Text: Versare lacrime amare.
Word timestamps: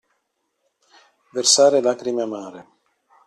Versare 1.37 1.79
lacrime 1.79 2.23
amare. 2.23 2.67